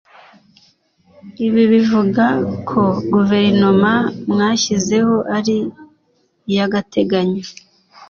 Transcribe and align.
Ibi 1.45 1.63
bivuga 1.71 2.25
ko 2.69 2.81
guverinoma 3.13 3.91
mwashyizeho 4.29 5.15
ari 5.37 5.57
iy’agateganyo 6.49 7.43